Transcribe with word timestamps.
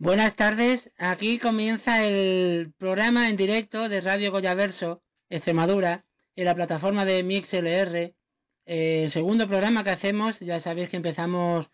Buenas 0.00 0.36
tardes, 0.36 0.92
aquí 0.96 1.40
comienza 1.40 2.04
el 2.04 2.72
programa 2.78 3.28
en 3.28 3.36
directo 3.36 3.88
de 3.88 4.00
Radio 4.00 4.30
Goyaverso, 4.30 5.02
Extremadura, 5.28 6.04
en 6.36 6.44
la 6.44 6.54
plataforma 6.54 7.04
de 7.04 7.24
MixLR. 7.24 7.96
Eh, 7.96 9.02
el 9.04 9.10
segundo 9.10 9.48
programa 9.48 9.82
que 9.82 9.90
hacemos, 9.90 10.38
ya 10.38 10.60
sabéis 10.60 10.88
que 10.88 10.98
empezamos 10.98 11.72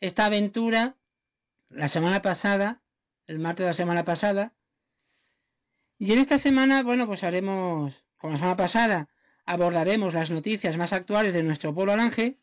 esta 0.00 0.24
aventura 0.24 0.96
la 1.68 1.88
semana 1.88 2.22
pasada, 2.22 2.80
el 3.26 3.38
martes 3.38 3.64
de 3.64 3.70
la 3.70 3.74
semana 3.74 4.02
pasada. 4.02 4.54
Y 5.98 6.14
en 6.14 6.20
esta 6.20 6.38
semana, 6.38 6.82
bueno, 6.82 7.06
pues 7.06 7.22
haremos, 7.22 8.06
como 8.16 8.32
la 8.32 8.38
semana 8.38 8.56
pasada, 8.56 9.10
abordaremos 9.44 10.14
las 10.14 10.30
noticias 10.30 10.74
más 10.78 10.94
actuales 10.94 11.34
de 11.34 11.42
nuestro 11.42 11.74
pueblo 11.74 11.92
Alange 11.92 12.38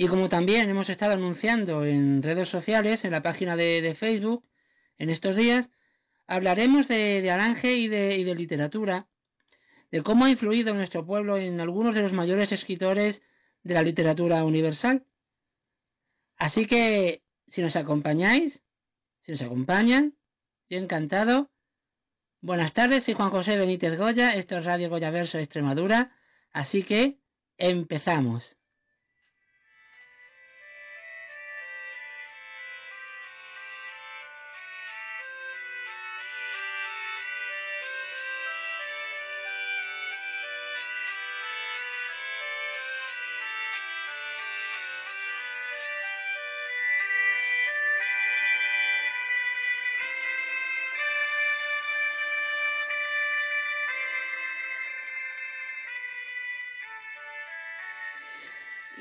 y 0.00 0.08
como 0.08 0.30
también 0.30 0.70
hemos 0.70 0.88
estado 0.88 1.12
anunciando 1.12 1.84
en 1.84 2.22
redes 2.22 2.48
sociales, 2.48 3.04
en 3.04 3.10
la 3.10 3.20
página 3.20 3.54
de, 3.54 3.94
Facebook, 3.94 4.48
en 4.96 5.10
estos 5.10 5.36
días, 5.36 5.72
hablaremos 6.26 6.88
de, 6.88 7.20
de 7.20 7.30
Alange 7.30 7.74
y 7.74 7.86
de, 7.86 8.16
y 8.16 8.24
de 8.24 8.34
literatura, 8.34 9.10
de 9.90 10.02
cómo 10.02 10.24
ha 10.24 10.30
influido 10.30 10.72
nuestro 10.72 11.04
pueblo 11.04 11.36
en 11.36 11.60
algunos 11.60 11.94
de 11.94 12.00
los 12.00 12.14
mayores 12.14 12.50
escritores 12.50 13.22
de 13.62 13.74
la 13.74 13.82
literatura 13.82 14.42
universal. 14.42 15.04
Así 16.38 16.64
que, 16.64 17.22
si 17.46 17.60
nos 17.60 17.76
acompañáis, 17.76 18.64
si 19.20 19.32
nos 19.32 19.42
acompañan, 19.42 20.16
yo 20.70 20.78
encantado. 20.78 21.50
Buenas 22.40 22.72
tardes, 22.72 23.04
soy 23.04 23.12
Juan 23.12 23.28
José 23.28 23.58
Benítez 23.58 23.98
Goya, 23.98 24.34
esto 24.34 24.56
es 24.56 24.64
Radio 24.64 24.88
Goya 24.88 25.10
Verso 25.10 25.36
Extremadura, 25.36 26.16
así 26.52 26.84
que 26.84 27.20
empezamos. 27.58 28.59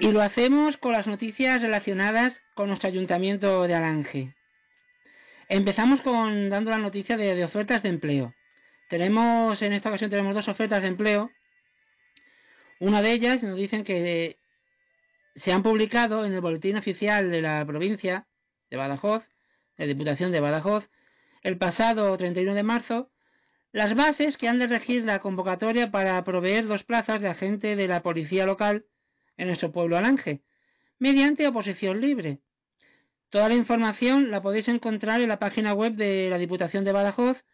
Y 0.01 0.13
lo 0.13 0.21
hacemos 0.21 0.77
con 0.77 0.93
las 0.93 1.07
noticias 1.07 1.61
relacionadas 1.61 2.43
con 2.53 2.69
nuestro 2.69 2.87
ayuntamiento 2.87 3.67
de 3.67 3.75
Alange. 3.75 4.33
Empezamos 5.49 5.99
con 5.99 6.49
dando 6.49 6.71
la 6.71 6.77
noticia 6.77 7.17
de, 7.17 7.43
ofertas 7.43 7.83
de 7.83 7.89
empleo. 7.89 8.33
Tenemos, 8.87 9.61
en 9.61 9.73
esta 9.73 9.89
ocasión 9.89 10.09
tenemos 10.09 10.33
dos 10.33 10.47
ofertas 10.47 10.81
de 10.83 10.87
empleo. 10.87 11.31
Una 12.79 13.01
de 13.01 13.11
ellas 13.11 13.43
nos 13.43 13.57
dicen 13.57 13.83
que 13.83 14.37
se 15.35 15.51
han 15.51 15.63
publicado 15.63 16.25
en 16.25 16.33
el 16.33 16.39
boletín 16.39 16.77
oficial 16.77 17.29
de 17.29 17.41
la 17.41 17.65
provincia 17.65 18.25
de 18.69 18.77
Badajoz, 18.77 19.29
de 19.77 19.87
Diputación 19.87 20.31
de 20.31 20.39
Badajoz, 20.39 20.89
el 21.41 21.57
pasado 21.57 22.17
31 22.17 22.55
de 22.55 22.63
marzo, 22.63 23.11
las 23.73 23.95
bases 23.95 24.37
que 24.37 24.47
han 24.47 24.59
de 24.59 24.67
regir 24.67 25.03
la 25.03 25.19
convocatoria 25.19 25.91
para 25.91 26.23
proveer 26.23 26.67
dos 26.67 26.85
plazas 26.85 27.19
de 27.19 27.27
agente 27.27 27.75
de 27.75 27.87
la 27.89 28.01
policía 28.01 28.45
local 28.45 28.85
en 29.39 29.47
nuestro 29.47 29.71
pueblo 29.71 29.97
Alange, 29.97 30.43
mediante 30.99 31.47
oposición 31.47 32.01
libre. 32.01 32.41
Toda 33.29 33.47
la 33.47 33.55
información 33.55 34.31
la 34.31 34.41
podéis 34.41 34.67
encontrar 34.67 35.21
en 35.21 35.29
la 35.29 35.39
página 35.39 35.73
web 35.73 35.93
de 35.95 36.29
la 36.29 36.37
Diputación 36.37 36.83
de 36.83 36.91
Badajoz 36.91 37.47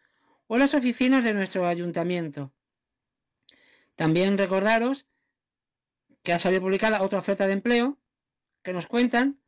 o 0.48 0.56
en 0.56 0.60
las 0.60 0.74
oficinas 0.74 1.22
de 1.22 1.32
nuestro 1.32 1.66
ayuntamiento. 1.66 2.52
También 3.94 4.36
recordaros 4.36 5.06
que 6.22 6.32
ha 6.32 6.40
salido 6.40 6.62
publicada 6.62 7.02
otra 7.02 7.20
oferta 7.20 7.46
de 7.46 7.52
empleo 7.52 7.98
que 8.62 8.72
nos 8.72 8.88
cuentan 8.88 9.40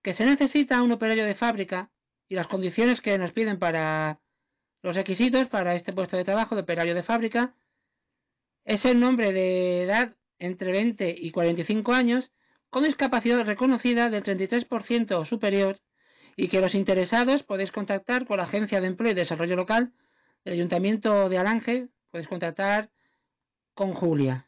que 0.00 0.14
se 0.14 0.24
necesita 0.24 0.80
un 0.80 0.92
operario 0.92 1.26
de 1.26 1.34
fábrica 1.34 1.90
y 2.28 2.34
las 2.34 2.46
condiciones 2.46 3.02
que 3.02 3.18
nos 3.18 3.32
piden 3.32 3.58
para 3.58 4.20
los 4.80 4.96
requisitos 4.96 5.48
para 5.48 5.74
este 5.74 5.92
puesto 5.92 6.16
de 6.16 6.24
trabajo 6.24 6.54
de 6.54 6.62
operario 6.62 6.94
de 6.94 7.02
fábrica 7.02 7.54
es 8.64 8.86
el 8.86 9.00
nombre 9.00 9.32
de 9.32 9.82
edad 9.82 10.17
entre 10.38 10.72
20 10.72 11.14
y 11.18 11.30
45 11.30 11.92
años 11.92 12.32
con 12.70 12.84
discapacidad 12.84 13.44
reconocida 13.46 14.10
del 14.10 14.22
33% 14.22 15.12
o 15.12 15.24
superior 15.24 15.78
y 16.36 16.48
que 16.48 16.60
los 16.60 16.74
interesados 16.74 17.42
podéis 17.42 17.72
contactar 17.72 18.26
con 18.26 18.36
la 18.36 18.44
Agencia 18.44 18.80
de 18.80 18.86
Empleo 18.86 19.12
y 19.12 19.14
Desarrollo 19.14 19.56
Local 19.56 19.92
del 20.44 20.54
Ayuntamiento 20.54 21.28
de 21.28 21.38
Alange, 21.38 21.88
podéis 22.10 22.28
contactar 22.28 22.90
con 23.74 23.92
Julia. 23.92 24.47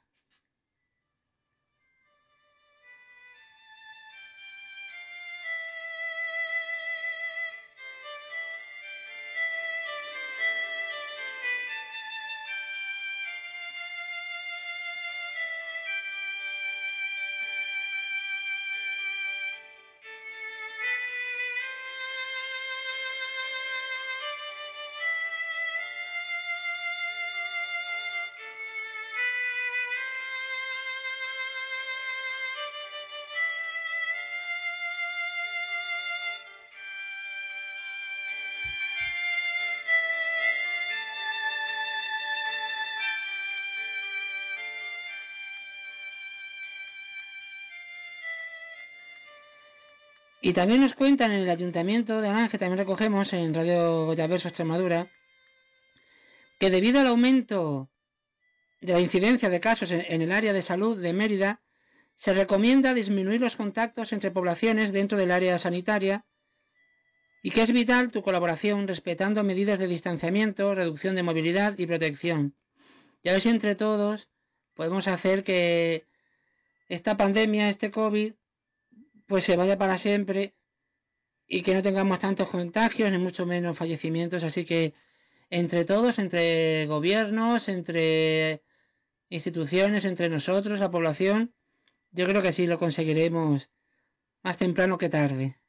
Y 50.42 50.54
también 50.54 50.80
nos 50.80 50.94
cuentan 50.94 51.32
en 51.32 51.42
el 51.42 51.50
Ayuntamiento 51.50 52.22
de 52.22 52.28
Alange, 52.28 52.56
también 52.56 52.78
recogemos 52.78 53.32
en 53.34 53.52
Radio 53.52 54.06
Goyaverso 54.06 54.48
Extremadura, 54.48 55.08
que 56.58 56.70
debido 56.70 57.00
al 57.00 57.08
aumento 57.08 57.90
de 58.80 58.94
la 58.94 59.00
incidencia 59.00 59.50
de 59.50 59.60
casos 59.60 59.90
en, 59.92 60.22
el 60.22 60.32
área 60.32 60.54
de 60.54 60.62
salud 60.62 61.00
de 61.00 61.12
Mérida, 61.12 61.60
se 62.12 62.32
recomienda 62.32 62.94
disminuir 62.94 63.40
los 63.40 63.56
contactos 63.56 64.14
entre 64.14 64.30
poblaciones 64.30 64.92
dentro 64.92 65.18
del 65.18 65.30
área 65.30 65.58
sanitaria 65.58 66.24
y 67.42 67.50
que 67.50 67.62
es 67.62 67.72
vital 67.72 68.10
tu 68.10 68.22
colaboración 68.22 68.88
respetando 68.88 69.44
medidas 69.44 69.78
de 69.78 69.88
distanciamiento, 69.88 70.74
reducción 70.74 71.14
de 71.16 71.22
movilidad 71.22 71.78
y 71.78 71.86
protección. 71.86 72.56
Y 73.22 73.28
a 73.28 73.32
ver 73.32 73.42
si 73.42 73.50
entre 73.50 73.74
todos 73.74 74.30
podemos 74.74 75.06
hacer 75.08 75.44
que 75.44 76.06
esta 76.88 77.16
pandemia, 77.18 77.68
este 77.68 77.90
COVID, 77.90 78.34
pues 79.30 79.44
se 79.44 79.54
vaya 79.56 79.78
para 79.78 79.96
siempre 79.96 80.56
y 81.46 81.62
que 81.62 81.72
no 81.72 81.84
tengamos 81.84 82.18
tantos 82.18 82.48
contagios 82.48 83.12
ni 83.12 83.18
mucho 83.18 83.46
menos 83.46 83.78
fallecimientos. 83.78 84.42
Así 84.42 84.64
que 84.64 84.92
entre 85.50 85.84
todos, 85.84 86.18
entre 86.18 86.86
gobiernos, 86.86 87.68
entre 87.68 88.64
instituciones, 89.28 90.04
entre 90.04 90.28
nosotros, 90.28 90.80
la 90.80 90.90
población, 90.90 91.54
yo 92.10 92.26
creo 92.26 92.42
que 92.42 92.52
sí 92.52 92.66
lo 92.66 92.80
conseguiremos 92.80 93.70
más 94.42 94.58
temprano 94.58 94.98
que 94.98 95.08
tarde. 95.08 95.59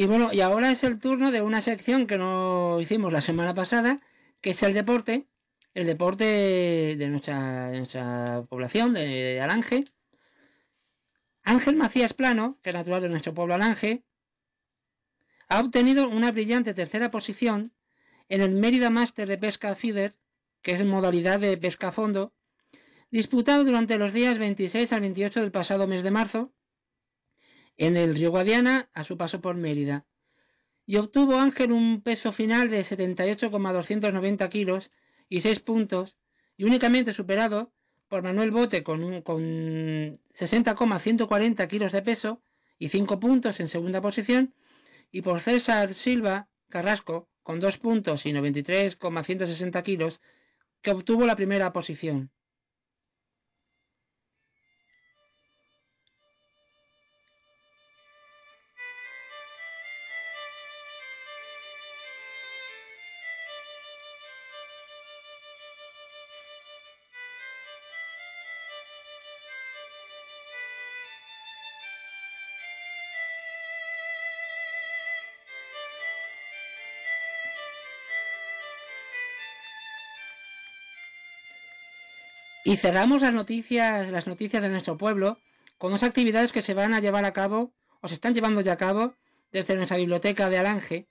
Y 0.00 0.06
bueno, 0.06 0.32
y 0.32 0.40
ahora 0.40 0.70
es 0.70 0.82
el 0.82 0.98
turno 0.98 1.30
de 1.30 1.42
una 1.42 1.60
sección 1.60 2.06
que 2.06 2.16
no 2.16 2.80
hicimos 2.80 3.12
la 3.12 3.20
semana 3.20 3.52
pasada, 3.52 4.00
que 4.40 4.52
es 4.52 4.62
el 4.62 4.72
deporte, 4.72 5.28
el 5.74 5.86
deporte 5.86 6.24
de 6.96 7.08
nuestra, 7.10 7.70
nuestra 7.72 8.42
población, 8.48 8.94
de, 8.94 9.42
Alange. 9.42 9.84
Ángel 11.42 11.76
Macías 11.76 12.14
Plano, 12.14 12.58
que 12.62 12.70
es 12.70 12.74
natural 12.76 13.02
de 13.02 13.10
nuestro 13.10 13.34
pueblo 13.34 13.52
Alange, 13.52 14.02
ha 15.48 15.60
obtenido 15.60 16.08
una 16.08 16.32
brillante 16.32 16.72
tercera 16.72 17.10
posición 17.10 17.74
en 18.30 18.40
el 18.40 18.52
Mérida 18.52 18.88
Master 18.88 19.28
de 19.28 19.36
Pesca 19.36 19.76
Feeder, 19.76 20.16
que 20.62 20.72
es 20.72 20.82
modalidad 20.82 21.40
de 21.40 21.58
pesca 21.58 21.88
a 21.88 21.92
fondo, 21.92 22.32
disputado 23.10 23.64
durante 23.64 23.98
los 23.98 24.14
días 24.14 24.38
26 24.38 24.94
al 24.94 25.02
28 25.02 25.42
del 25.42 25.52
pasado 25.52 25.86
mes 25.86 26.02
de 26.02 26.10
marzo 26.10 26.54
en 27.80 27.96
el 27.96 28.14
río 28.14 28.30
Guadiana 28.30 28.90
a 28.92 29.04
su 29.04 29.16
paso 29.16 29.40
por 29.40 29.56
Mérida. 29.56 30.04
Y 30.84 30.96
obtuvo 30.96 31.38
Ángel 31.38 31.72
un 31.72 32.02
peso 32.02 32.30
final 32.30 32.68
de 32.68 32.84
78,290 32.84 34.50
kilos 34.50 34.92
y 35.30 35.40
6 35.40 35.60
puntos, 35.60 36.18
y 36.58 36.64
únicamente 36.64 37.14
superado 37.14 37.72
por 38.06 38.22
Manuel 38.22 38.50
Bote 38.50 38.82
con, 38.82 39.22
con 39.22 40.20
60,140 40.28 41.68
kilos 41.68 41.92
de 41.92 42.02
peso 42.02 42.42
y 42.78 42.88
5 42.88 43.18
puntos 43.18 43.60
en 43.60 43.68
segunda 43.68 44.02
posición, 44.02 44.54
y 45.10 45.22
por 45.22 45.40
César 45.40 45.94
Silva 45.94 46.50
Carrasco 46.68 47.30
con 47.42 47.60
2 47.60 47.78
puntos 47.78 48.26
y 48.26 48.34
93,160 48.34 49.82
kilos, 49.82 50.20
que 50.82 50.90
obtuvo 50.90 51.24
la 51.24 51.34
primera 51.34 51.72
posición. 51.72 52.30
Y 82.70 82.76
cerramos 82.76 83.20
las 83.20 83.34
noticias, 83.34 84.12
las 84.12 84.28
noticias 84.28 84.62
de 84.62 84.68
nuestro 84.68 84.96
pueblo 84.96 85.40
con 85.76 85.90
dos 85.90 86.04
actividades 86.04 86.52
que 86.52 86.62
se 86.62 86.72
van 86.72 86.94
a 86.94 87.00
llevar 87.00 87.24
a 87.24 87.32
cabo 87.32 87.74
o 88.00 88.06
se 88.06 88.14
están 88.14 88.32
llevando 88.32 88.60
ya 88.60 88.74
a 88.74 88.76
cabo 88.76 89.16
desde 89.50 89.74
nuestra 89.74 89.96
biblioteca 89.96 90.48
de 90.48 90.58
Alange. 90.58 91.08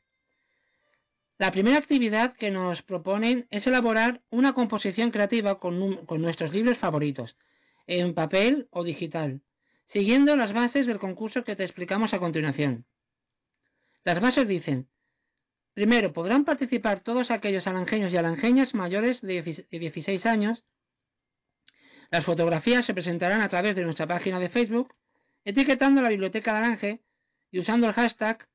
La 1.37 1.51
primera 1.51 1.77
actividad 1.77 2.31
que 2.31 2.49
nos 2.49 2.81
proponen 2.81 3.45
es 3.49 3.67
elaborar 3.67 4.21
una 4.29 4.53
composición 4.53 5.11
creativa 5.11 5.59
con, 5.59 6.07
nuestros 6.21 6.53
libros 6.53 6.77
favoritos, 6.77 7.35
en 7.87 8.13
papel 8.13 8.69
o 8.71 8.85
digital, 8.85 9.41
siguiendo 9.83 10.37
las 10.37 10.53
bases 10.53 10.87
del 10.87 10.97
concurso 10.97 11.43
que 11.43 11.57
te 11.57 11.65
explicamos 11.65 12.13
a 12.13 12.19
continuación. 12.19 12.85
Las 14.05 14.21
bases 14.21 14.47
dicen, 14.47 14.87
primero, 15.73 16.13
podrán 16.13 16.45
participar 16.45 17.01
todos 17.01 17.31
aquellos 17.31 17.67
alangeños 17.67 18.13
y 18.13 18.17
alangeñas 18.17 18.75
mayores 18.75 19.19
de 19.19 19.41
16 19.41 20.25
años 20.25 20.63
las 22.11 22.25
fotografías 22.25 22.85
se 22.85 22.93
presentarán 22.93 23.41
a 23.41 23.49
través 23.49 23.75
de 23.75 23.83
nuestra 23.83 24.07
página 24.07 24.39
de 24.39 24.49
Facebook, 24.49 24.95
etiquetando 25.45 26.01
la 26.01 26.09
Biblioteca 26.09 26.59
de 26.59 27.01
y 27.51 27.59
usando 27.59 27.87
el 27.87 27.93
hashtag 27.93 28.47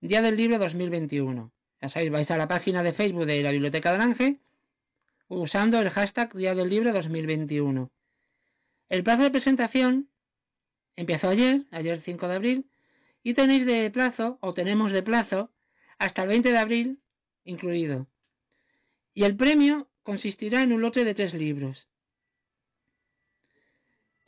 Día 0.00 0.22
del 0.22 0.36
Libro 0.36 0.58
2021. 0.58 1.52
Ya 1.80 1.88
sabéis, 1.88 2.10
vais 2.10 2.30
a 2.30 2.36
la 2.36 2.48
página 2.48 2.82
de 2.82 2.92
Facebook 2.92 3.26
de 3.26 3.42
la 3.42 3.52
Biblioteca 3.52 3.90
de 3.90 3.96
Alange 3.96 4.40
usando 5.28 5.80
el 5.80 5.90
hashtag 5.90 6.32
Día 6.34 6.54
del 6.54 6.68
Libro 6.68 6.92
2021. 6.92 7.90
El 8.88 9.04
plazo 9.04 9.22
de 9.22 9.30
presentación 9.30 10.10
empezó 10.96 11.28
ayer, 11.28 11.66
ayer 11.70 12.00
5 12.00 12.28
de 12.28 12.34
abril, 12.34 12.70
y 13.22 13.34
tenéis 13.34 13.66
de 13.66 13.90
plazo, 13.90 14.38
o 14.40 14.54
tenemos 14.54 14.92
de 14.92 15.02
plazo, 15.02 15.52
hasta 15.98 16.22
el 16.22 16.28
20 16.28 16.50
de 16.50 16.58
abril 16.58 17.02
incluido. 17.44 18.08
Y 19.14 19.24
el 19.24 19.36
premio 19.36 19.90
consistirá 20.02 20.62
en 20.62 20.72
un 20.72 20.80
lote 20.80 21.04
de 21.04 21.14
tres 21.14 21.34
libros. 21.34 21.89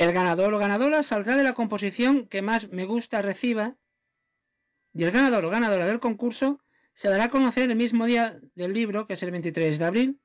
El 0.02 0.12
ganador 0.12 0.52
o 0.52 0.58
ganadora 0.58 1.04
saldrá 1.04 1.36
de 1.36 1.44
la 1.44 1.54
composición 1.54 2.26
que 2.26 2.42
más 2.42 2.70
me 2.70 2.86
gusta 2.86 3.22
reciba 3.22 3.76
y 4.92 5.04
el 5.04 5.12
ganador 5.12 5.44
o 5.44 5.50
ganadora 5.50 5.86
del 5.86 6.00
concurso 6.00 6.60
se 6.92 7.08
dará 7.08 7.26
a 7.26 7.30
conocer 7.30 7.70
el 7.70 7.76
mismo 7.76 8.06
día 8.06 8.34
del 8.56 8.72
libro, 8.72 9.06
que 9.06 9.14
es 9.14 9.22
el 9.22 9.30
23 9.30 9.78
de 9.78 9.84
abril, 9.84 10.20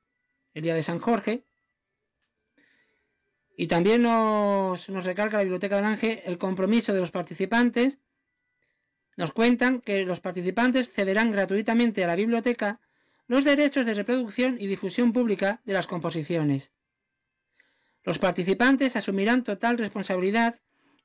el 0.54 0.62
día 0.64 0.74
de 0.74 0.82
San 0.82 0.98
Jorge. 0.98 1.44
Y 3.56 3.68
también 3.68 4.02
nos, 4.02 4.88
nos 4.88 5.04
recarga 5.04 5.38
la 5.38 5.44
Biblioteca 5.44 5.76
del 5.76 5.84
Ángel 5.84 6.22
el 6.24 6.38
compromiso 6.38 6.92
de 6.92 6.98
los 6.98 7.12
participantes. 7.12 8.00
Nos 9.16 9.32
cuentan 9.32 9.80
que 9.80 10.04
los 10.04 10.18
participantes 10.18 10.92
cederán 10.92 11.30
gratuitamente 11.30 12.02
a 12.02 12.08
la 12.08 12.16
biblioteca 12.16 12.80
los 13.28 13.44
derechos 13.44 13.86
de 13.86 13.94
reproducción 13.94 14.56
y 14.58 14.66
difusión 14.66 15.12
pública 15.12 15.60
de 15.64 15.74
las 15.74 15.86
composiciones. 15.86 16.74
Los 18.08 18.18
participantes 18.18 18.96
asumirán 18.96 19.42
total 19.42 19.76
responsabilidad, 19.76 20.58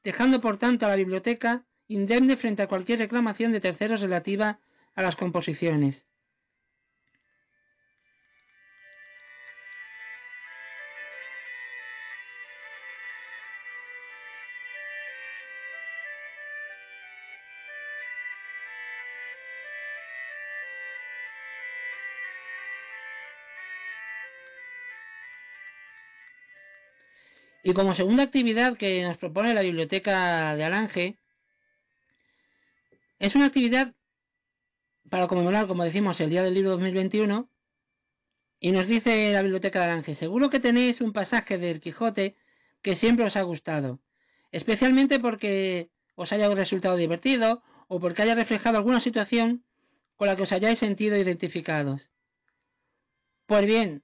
dejando 0.06 0.40
por 0.40 0.56
tanto 0.56 0.86
a 0.86 0.90
la 0.90 0.96
biblioteca 0.96 1.66
indemne 1.86 2.38
frente 2.38 2.62
a 2.62 2.68
cualquier 2.68 3.00
reclamación 3.00 3.52
de 3.52 3.60
terceros 3.60 4.00
relativa 4.00 4.62
a 4.96 5.02
las 5.02 5.18
composiciones. 5.18 6.06
Y 27.64 27.74
como 27.74 27.94
segunda 27.94 28.24
actividad 28.24 28.76
que 28.76 29.04
nos 29.04 29.18
propone 29.18 29.54
la 29.54 29.62
biblioteca 29.62 30.54
de 30.56 30.66
Alange, 30.66 31.18
es 33.20 33.36
una 33.36 33.46
actividad 33.46 33.96
para 35.10 35.28
conmemorar, 35.30 35.66
como 35.68 35.86
decimos, 35.86 36.20
el 36.20 36.30
Día 36.30 36.44
del 36.44 36.56
Libro 36.56 36.72
2021. 36.72 37.50
Y 38.60 38.72
nos 38.72 38.90
dice 38.90 39.32
la 39.32 39.42
biblioteca 39.42 39.80
de 39.80 39.86
Alange, 39.86 40.14
seguro 40.14 40.50
que 40.50 40.60
tenéis 40.60 41.00
un 41.00 41.14
pasaje 41.14 41.58
del 41.58 41.80
Quijote 41.80 42.36
que 42.82 42.98
siempre 42.98 43.26
os 43.26 43.38
ha 43.38 43.44
gustado, 43.44 44.02
especialmente 44.52 45.20
porque 45.20 45.90
os 46.16 46.34
haya 46.34 46.50
resultado 46.50 46.98
divertido 46.98 47.64
o 47.88 48.02
porque 48.02 48.24
haya 48.24 48.36
reflejado 48.36 48.78
alguna 48.78 49.00
situación 49.00 49.64
con 50.18 50.28
la 50.28 50.36
que 50.36 50.44
os 50.44 50.52
hayáis 50.52 50.80
sentido 50.80 51.16
identificados. 51.16 52.14
Pues 53.46 53.66
bien, 53.66 54.04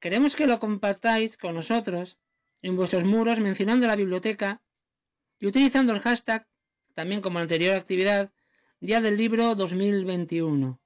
queremos 0.00 0.34
que 0.34 0.48
lo 0.48 0.58
compartáis 0.58 1.36
con 1.38 1.54
nosotros 1.54 2.18
en 2.62 2.76
vuestros 2.76 3.04
muros 3.04 3.40
mencionando 3.40 3.86
la 3.86 3.96
biblioteca 3.96 4.62
y 5.38 5.46
utilizando 5.46 5.92
el 5.92 6.00
hashtag, 6.00 6.46
también 6.94 7.20
como 7.20 7.38
anterior 7.38 7.76
actividad, 7.76 8.32
Día 8.80 9.00
del 9.00 9.16
Libro 9.16 9.54
2021. 9.54 10.80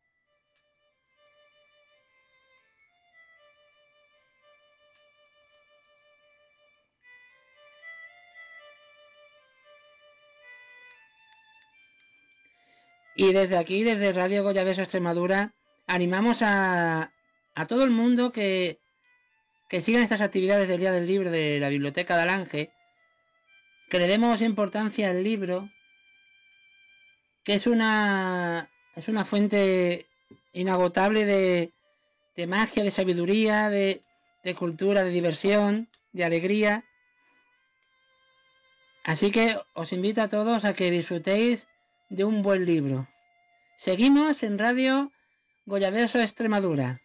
Y 13.16 13.32
desde 13.34 13.58
aquí, 13.58 13.84
desde 13.84 14.14
Radio 14.14 14.42
Goya 14.42 14.64
de 14.64 14.70
Extremadura, 14.72 15.54
animamos 15.86 16.40
a, 16.40 17.12
a 17.54 17.66
todo 17.66 17.84
el 17.84 17.90
mundo 17.90 18.32
que 18.32 18.80
que 19.70 19.80
sigan 19.80 20.02
estas 20.02 20.20
actividades 20.20 20.68
del 20.68 20.80
Día 20.80 20.90
del 20.90 21.06
Libro 21.06 21.30
de 21.30 21.60
la 21.60 21.68
Biblioteca 21.68 22.16
de 22.16 22.22
Alange, 22.22 22.72
que 23.88 23.98
le 24.00 24.08
demos 24.08 24.42
importancia 24.42 25.08
al 25.08 25.22
libro, 25.22 25.70
que 27.44 27.54
es 27.54 27.68
una, 27.68 28.68
es 28.96 29.06
una 29.06 29.24
fuente 29.24 30.06
inagotable 30.52 31.24
de, 31.24 31.72
de 32.36 32.46
magia, 32.48 32.82
de 32.82 32.90
sabiduría, 32.90 33.70
de, 33.70 34.02
de 34.42 34.54
cultura, 34.56 35.04
de 35.04 35.10
diversión, 35.10 35.88
de 36.12 36.24
alegría. 36.24 36.84
Así 39.04 39.30
que 39.30 39.56
os 39.74 39.92
invito 39.92 40.20
a 40.20 40.28
todos 40.28 40.64
a 40.64 40.74
que 40.74 40.90
disfrutéis 40.90 41.68
de 42.08 42.24
un 42.24 42.42
buen 42.42 42.66
libro. 42.66 43.06
Seguimos 43.74 44.42
en 44.42 44.58
Radio 44.58 45.12
Goyadeso 45.64 46.20
Extremadura. 46.20 47.00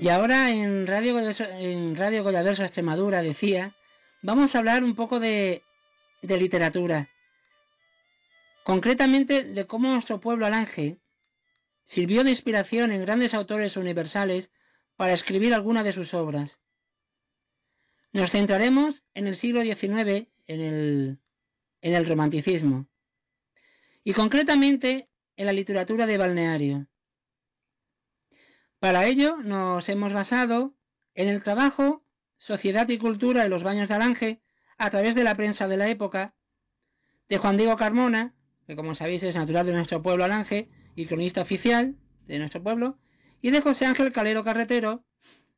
Y 0.00 0.08
ahora 0.08 0.50
en 0.50 0.86
Radio, 0.86 1.12
Goyaverso 1.12 2.62
Extremadura 2.62 3.22
decía, 3.22 3.76
vamos 4.22 4.54
a 4.54 4.58
hablar 4.58 4.82
un 4.82 4.94
poco 4.94 5.20
de, 5.20 5.62
literatura. 6.22 7.10
Concretamente 8.64 9.44
de 9.44 9.66
cómo 9.66 9.90
nuestro 9.90 10.18
pueblo 10.18 10.46
alange 10.46 10.98
sirvió 11.82 12.24
de 12.24 12.30
inspiración 12.30 12.92
en 12.92 13.02
grandes 13.02 13.34
autores 13.34 13.76
universales 13.76 14.54
para 14.96 15.12
escribir 15.12 15.52
alguna 15.52 15.82
de 15.82 15.92
sus 15.92 16.14
obras. 16.14 16.60
Nos 18.10 18.30
centraremos 18.30 19.04
en 19.12 19.26
el 19.26 19.36
siglo 19.36 19.60
XIX, 19.60 20.28
en 20.46 21.20
el 21.82 22.06
romanticismo, 22.08 22.88
y 24.02 24.14
concretamente 24.14 25.10
en 25.36 25.44
la 25.44 25.52
literatura 25.52 26.06
de 26.06 26.16
balneario. 26.16 26.89
Para 28.80 29.04
ello 29.04 29.36
nos 29.36 29.90
hemos 29.90 30.14
basado 30.14 30.74
en 31.14 31.28
el 31.28 31.42
trabajo 31.42 32.02
Sociedad 32.38 32.88
y 32.88 32.96
Cultura 32.96 33.42
de 33.42 33.50
los 33.50 33.62
Baños 33.62 33.90
de 33.90 33.94
Alange 33.94 34.42
a 34.78 34.88
través 34.88 35.14
de 35.14 35.22
la 35.22 35.36
prensa 35.36 35.68
de 35.68 35.76
la 35.76 35.90
época, 35.90 36.34
de 37.28 37.36
Juan 37.36 37.58
Diego 37.58 37.76
Carmona, 37.76 38.34
que 38.66 38.76
como 38.76 38.94
sabéis 38.94 39.22
es 39.22 39.34
natural 39.34 39.66
de 39.66 39.74
nuestro 39.74 40.00
pueblo 40.00 40.24
Alange 40.24 40.70
y 40.94 41.04
cronista 41.04 41.42
oficial 41.42 41.96
de 42.26 42.38
nuestro 42.38 42.62
pueblo, 42.62 42.98
y 43.42 43.50
de 43.50 43.60
José 43.60 43.84
Ángel 43.84 44.12
Calero 44.12 44.44
Carretero, 44.44 45.04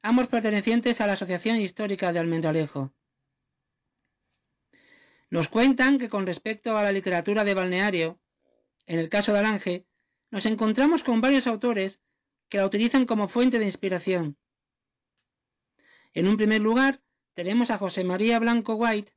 ambos 0.02 0.26
pertenecientes 0.26 1.00
a 1.00 1.06
la 1.06 1.12
Asociación 1.12 1.56
Histórica 1.58 2.12
de 2.12 2.18
Almendralejo. 2.18 2.92
Nos 5.30 5.46
cuentan 5.46 5.98
que 6.00 6.08
con 6.08 6.26
respecto 6.26 6.76
a 6.76 6.82
la 6.82 6.90
literatura 6.90 7.44
de 7.44 7.54
balneario, 7.54 8.20
en 8.86 8.98
el 8.98 9.08
caso 9.08 9.32
de 9.32 9.38
Alange, 9.38 9.86
nos 10.32 10.44
encontramos 10.44 11.04
con 11.04 11.20
varios 11.20 11.46
autores 11.46 12.02
que 12.52 12.58
la 12.58 12.66
utilizan 12.66 13.06
como 13.06 13.28
fuente 13.28 13.58
de 13.58 13.64
inspiración. 13.64 14.36
En 16.12 16.28
un 16.28 16.36
primer 16.36 16.60
lugar, 16.60 17.02
tenemos 17.32 17.70
a 17.70 17.78
José 17.78 18.04
María 18.04 18.38
Blanco 18.38 18.74
White, 18.74 19.14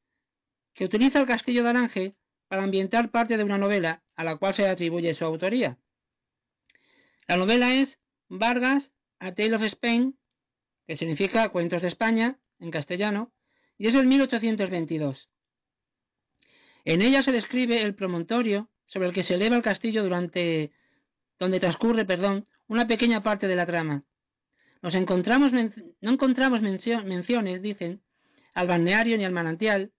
que 0.72 0.86
utiliza 0.86 1.20
el 1.20 1.28
castillo 1.28 1.62
de 1.62 1.72
Alange 1.72 2.16
para 2.48 2.64
ambientar 2.64 3.12
parte 3.12 3.36
de 3.36 3.44
una 3.44 3.58
novela 3.58 4.06
a 4.16 4.24
la 4.24 4.38
cual 4.38 4.54
se 4.54 4.66
atribuye 4.66 5.14
su 5.14 5.26
autoría. 5.26 5.78
La 7.28 7.36
novela 7.36 7.76
es 7.76 8.00
Vargas, 8.30 8.94
A 9.20 9.34
Tale 9.34 9.58
of 9.58 9.64
Spain, 9.64 10.18
que 10.88 10.96
significa 10.96 11.50
Cuentos 11.50 11.82
de 11.82 11.90
España 11.90 12.40
en 12.60 12.72
castellano, 12.72 13.34
y 13.78 13.88
es 13.88 13.96
del 13.96 14.08
1822. 14.08 15.30
En 16.86 17.02
ella 17.02 17.22
se 17.22 17.34
describe 17.34 17.82
el 17.82 17.96
promontorio 17.96 18.72
sobre 18.86 19.10
el 19.10 19.14
que 19.14 19.26
se 19.26 19.36
eleva 19.36 19.58
el 19.58 19.62
castillo 19.62 20.04
durante 20.04 20.72
donde 21.38 21.60
transcurre, 21.60 22.06
perdón, 22.06 22.48
una 22.68 22.88
pequeña 22.88 23.22
parte 23.24 23.48
de 23.48 23.56
la 23.56 23.66
trama. 23.66 24.06
Nos 24.82 24.96
encontramos 24.96 25.52
no 25.54 26.12
encontramos 26.12 26.62
menciones, 26.62 27.62
dicen, 27.62 28.04
al 28.54 28.68
balneario 28.68 29.18
ni 29.18 29.26
al 29.26 29.34
manantial, 29.34 29.94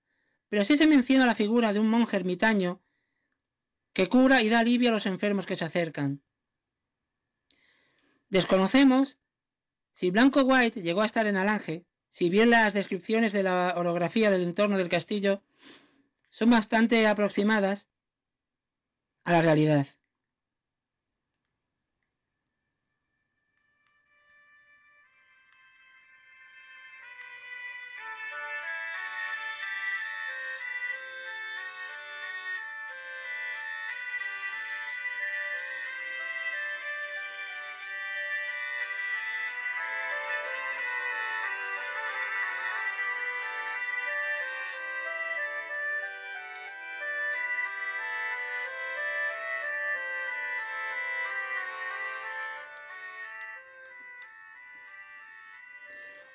pero 0.49 0.65
sí 0.65 0.77
se 0.77 0.87
menciona 0.87 1.27
la 1.27 1.35
figura 1.35 1.73
de 1.73 1.81
un 1.81 1.91
monje 1.91 2.17
ermitaño 2.17 2.83
que 3.93 4.09
cura 4.09 4.43
y 4.43 4.49
da 4.49 4.61
alivio 4.61 4.91
a 4.91 4.93
los 4.93 5.07
enfermos 5.07 5.47
que 5.47 5.57
se 5.57 5.65
acercan. 5.65 6.23
Desconocemos 8.29 9.21
si 9.91 10.11
Blanco 10.11 10.43
White 10.43 10.83
llegó 10.83 11.03
a 11.03 11.07
estar 11.07 11.27
en 11.27 11.37
Alange, 11.37 11.87
si 12.09 12.29
bien 12.29 12.51
las 12.51 12.75
descripciones 12.75 13.33
de 13.33 13.43
la 13.43 13.75
orografía 13.77 14.31
del 14.31 14.43
entorno 14.43 14.77
del 14.79 14.89
castillo 14.89 15.43
son 16.31 16.51
bastante 16.51 17.07
aproximadas 17.07 17.89
a 19.25 19.33
la 19.33 19.43
realidad. 19.43 19.87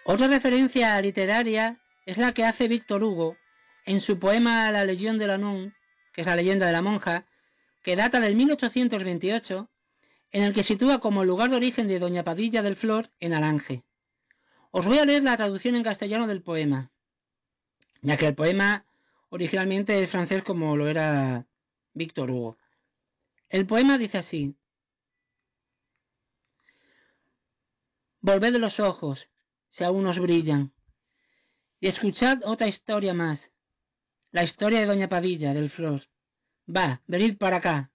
Otra 0.04 0.28
referencia 0.28 1.00
literaria 1.00 1.80
es 2.08 2.18
la 2.18 2.34
que 2.34 2.44
hace 2.44 2.68
Víctor 2.68 3.04
Hugo 3.04 3.38
en 3.86 4.00
su 4.00 4.18
poema 4.18 4.72
La 4.72 4.84
Legión 4.84 5.20
de 5.20 5.28
la 5.28 5.38
Nun, 5.38 5.76
que 6.12 6.22
es 6.22 6.28
la 6.28 6.36
leyenda 6.36 6.66
de 6.66 6.72
la 6.72 6.82
monja, 6.82 7.28
que 7.84 7.96
data 7.96 8.20
del 8.20 8.36
1828, 8.36 9.70
en 10.32 10.44
el 10.44 10.54
que 10.54 10.64
sitúa 10.64 11.00
como 11.00 11.24
lugar 11.24 11.52
de 11.52 11.58
origen 11.58 11.88
de 11.88 12.00
Doña 12.00 12.24
Padilla 12.24 12.64
del 12.64 12.76
Flor 12.76 13.12
en 13.20 13.34
Alange. 13.34 13.84
Os 14.72 14.86
voy 14.86 14.98
a 14.98 15.06
leer 15.06 15.24
la 15.24 15.38
traducción 15.38 15.76
en 15.76 15.84
castellano 15.84 16.26
del 16.28 16.42
poema, 16.42 16.92
ya 18.02 18.18
que 18.18 18.28
el 18.28 18.36
poema 18.36 18.86
originalmente 19.30 20.02
es 20.02 20.10
francés 20.10 20.44
como 20.44 20.76
lo 20.78 20.88
era 20.88 21.46
Víctor 21.94 22.32
Hugo. 22.32 22.58
El 23.50 23.68
poema 23.68 23.98
dice 23.98 24.18
así. 24.18 24.56
Volved 28.22 28.56
los 28.58 28.80
ojos, 28.80 29.31
si 29.72 29.86
aún 29.86 30.04
nos 30.04 30.20
brillan. 30.20 30.74
Y 31.80 31.88
escuchad 31.88 32.42
otra 32.44 32.68
historia 32.68 33.14
más, 33.14 33.54
la 34.32 34.44
historia 34.44 34.82
de 34.82 34.86
Doña 34.86 35.08
Padilla 35.08 35.54
del 35.54 35.70
Flor. 35.70 36.10
Va, 36.68 37.02
venid 37.08 37.38
para 37.38 37.58
acá. 37.58 37.92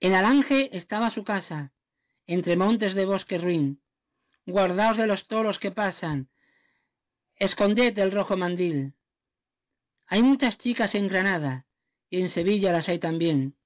En 0.00 0.14
Alange 0.14 0.68
estaba 0.76 1.10
su 1.10 1.22
casa, 1.22 1.72
entre 2.26 2.56
montes 2.56 2.94
de 2.94 3.06
bosque 3.06 3.38
ruin. 3.38 3.80
Guardaos 4.46 4.96
de 4.96 5.06
los 5.06 5.28
toros 5.28 5.60
que 5.60 5.70
pasan, 5.70 6.28
esconded 7.36 7.96
el 7.96 8.10
rojo 8.10 8.36
mandil. 8.36 8.94
Hay 10.06 10.22
muchas 10.22 10.58
chicas 10.58 10.96
en 10.96 11.06
Granada, 11.06 11.66
y 12.10 12.20
en 12.20 12.30
Sevilla 12.30 12.72
las 12.72 12.88
hay 12.88 12.98
también, 12.98 13.56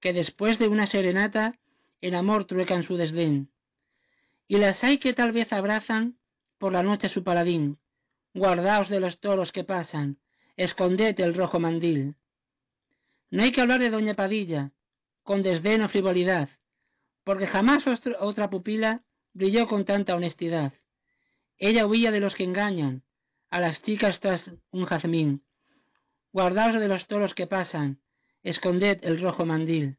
que 0.00 0.12
después 0.12 0.58
de 0.58 0.66
una 0.66 0.88
serenata 0.88 1.60
el 2.00 2.16
amor 2.16 2.44
truecan 2.44 2.82
su 2.82 2.96
desdén. 2.96 3.52
Y 4.48 4.56
las 4.56 4.82
hay 4.82 4.98
que 4.98 5.12
tal 5.12 5.30
vez 5.30 5.52
abrazan 5.52 6.18
por 6.58 6.72
la 6.72 6.82
noche 6.82 7.08
su 7.08 7.24
paladín. 7.24 7.78
Guardaos 8.32 8.88
de 8.88 9.00
los 9.00 9.20
toros 9.20 9.52
que 9.52 9.64
pasan, 9.64 10.18
esconded 10.56 11.18
el 11.20 11.34
rojo 11.34 11.60
mandil. 11.60 12.16
No 13.30 13.42
hay 13.42 13.52
que 13.52 13.60
hablar 13.60 13.80
de 13.80 13.90
doña 13.90 14.14
Padilla, 14.14 14.72
con 15.22 15.42
desdén 15.42 15.82
o 15.82 15.88
frivolidad, 15.88 16.48
porque 17.24 17.46
jamás 17.46 17.84
otra 18.20 18.50
pupila 18.50 19.04
brilló 19.32 19.66
con 19.66 19.84
tanta 19.84 20.14
honestidad. 20.14 20.72
Ella 21.58 21.86
huía 21.86 22.10
de 22.12 22.20
los 22.20 22.34
que 22.34 22.44
engañan, 22.44 23.04
a 23.50 23.60
las 23.60 23.82
chicas 23.82 24.20
tras 24.20 24.54
un 24.70 24.84
jazmín. 24.84 25.44
Guardaos 26.32 26.80
de 26.80 26.88
los 26.88 27.06
toros 27.06 27.34
que 27.34 27.46
pasan, 27.46 28.02
esconded 28.42 28.98
el 29.02 29.20
rojo 29.20 29.46
mandil. 29.46 29.98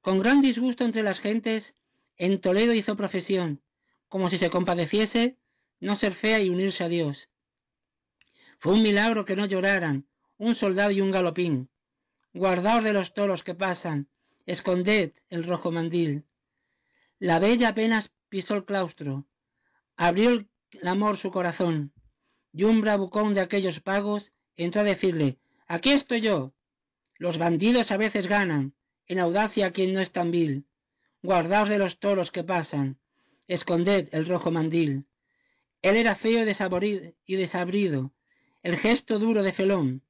Con 0.00 0.18
gran 0.18 0.40
disgusto 0.40 0.84
entre 0.84 1.02
las 1.02 1.20
gentes, 1.20 1.76
en 2.16 2.40
Toledo 2.40 2.74
hizo 2.74 2.96
profesión, 2.96 3.62
como 4.08 4.28
si 4.28 4.38
se 4.38 4.50
compadeciese 4.50 5.38
no 5.84 5.94
ser 5.96 6.14
fea 6.14 6.40
y 6.40 6.48
unirse 6.48 6.82
a 6.82 6.88
Dios. 6.88 7.28
Fue 8.58 8.72
un 8.72 8.82
milagro 8.82 9.26
que 9.26 9.36
no 9.36 9.44
lloraran, 9.44 10.06
un 10.38 10.54
soldado 10.54 10.90
y 10.90 11.02
un 11.02 11.10
galopín. 11.10 11.68
Guardaos 12.32 12.82
de 12.82 12.94
los 12.94 13.12
toros 13.12 13.44
que 13.44 13.54
pasan, 13.54 14.08
esconded 14.46 15.12
el 15.28 15.44
rojo 15.44 15.70
mandil. 15.70 16.24
La 17.18 17.38
bella 17.38 17.68
apenas 17.68 18.12
pisó 18.30 18.54
el 18.54 18.64
claustro, 18.64 19.26
abrió 19.96 20.30
el 20.30 20.88
amor 20.88 21.18
su 21.18 21.30
corazón, 21.30 21.92
y 22.50 22.64
un 22.64 22.80
bravucón 22.80 23.34
de 23.34 23.42
aquellos 23.42 23.80
pagos 23.80 24.32
entró 24.56 24.80
a 24.80 24.84
decirle, 24.84 25.38
aquí 25.66 25.90
estoy 25.90 26.22
yo. 26.22 26.54
Los 27.18 27.36
bandidos 27.36 27.90
a 27.90 27.98
veces 27.98 28.26
ganan, 28.26 28.74
en 29.06 29.18
audacia 29.18 29.70
quien 29.70 29.92
no 29.92 30.00
es 30.00 30.12
tan 30.12 30.30
vil. 30.30 30.66
Guardaos 31.22 31.68
de 31.68 31.78
los 31.78 31.98
toros 31.98 32.32
que 32.32 32.42
pasan, 32.42 32.98
esconded 33.48 34.08
el 34.12 34.26
rojo 34.26 34.50
mandil. 34.50 35.06
Él 35.84 35.96
era 35.96 36.14
feo 36.14 36.40
y 36.40 37.36
desabrido, 37.36 38.14
el 38.62 38.76
gesto 38.78 39.18
duro 39.18 39.42
de 39.42 39.52
felón, 39.52 40.02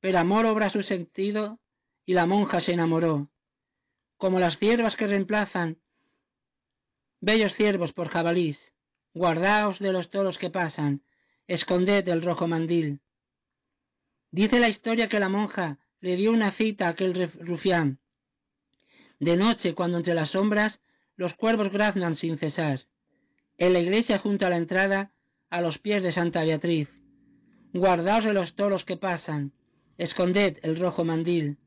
pero 0.00 0.18
amor 0.18 0.46
obra 0.46 0.70
su 0.70 0.80
sentido 0.80 1.60
y 2.06 2.14
la 2.14 2.24
monja 2.24 2.62
se 2.62 2.72
enamoró. 2.72 3.30
Como 4.16 4.40
las 4.40 4.56
ciervas 4.56 4.96
que 4.96 5.06
reemplazan 5.06 5.78
bellos 7.20 7.52
ciervos 7.52 7.92
por 7.92 8.08
jabalís, 8.08 8.74
guardaos 9.12 9.78
de 9.78 9.92
los 9.92 10.08
toros 10.08 10.38
que 10.38 10.48
pasan, 10.48 11.04
esconded 11.48 12.08
el 12.08 12.22
rojo 12.22 12.48
mandil. 12.48 13.02
Dice 14.30 14.58
la 14.58 14.70
historia 14.70 15.06
que 15.06 15.20
la 15.20 15.28
monja 15.28 15.80
le 16.00 16.16
dio 16.16 16.32
una 16.32 16.50
cita 16.50 16.86
a 16.86 16.90
aquel 16.92 17.30
rufián. 17.40 18.00
De 19.18 19.36
noche, 19.36 19.74
cuando 19.74 19.98
entre 19.98 20.14
las 20.14 20.30
sombras 20.30 20.80
los 21.14 21.34
cuervos 21.34 21.70
graznan 21.70 22.16
sin 22.16 22.38
cesar 22.38 22.86
En 23.56 23.72
la 23.72 23.80
iglesia 23.80 24.18
junto 24.18 24.46
a 24.46 24.50
la 24.50 24.56
entrada, 24.56 25.12
a 25.50 25.60
los 25.60 25.78
pies 25.78 26.02
de 26.02 26.12
Santa 26.12 26.44
Beatriz. 26.44 27.00
Guardaos 27.72 28.24
de 28.24 28.32
los 28.32 28.54
toros 28.54 28.84
que 28.84 28.96
pasan, 28.96 29.52
esconded 29.96 30.58
el 30.62 30.76
rojo 30.76 31.04
mandil. 31.04 31.58